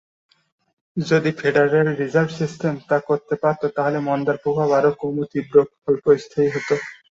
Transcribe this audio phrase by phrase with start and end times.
[0.97, 6.49] যদি Federal Reserve System তা করতে পারত তাহলে মন্দার প্রভাব আরো কম তীব্র এবং স্বল্পস্থায়ী
[6.53, 6.69] হত।